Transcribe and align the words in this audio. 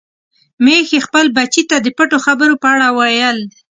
ميښې 0.63 0.99
خپل 1.07 1.25
بچي 1.37 1.63
ته 1.69 1.77
د 1.81 1.87
پټو 1.97 2.17
خبرو 2.25 2.55
په 2.61 2.67
اړه 2.75 2.87
ویل. 2.97 3.39